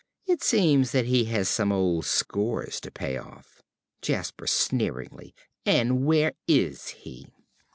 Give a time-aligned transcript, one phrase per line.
[0.25, 3.61] It seems that he has some old scores to pay off.
[4.01, 5.35] ~Jasper~ (sneeringly).
[5.63, 7.27] And where is he?